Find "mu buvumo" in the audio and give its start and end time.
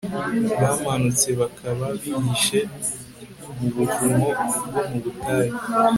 3.57-4.27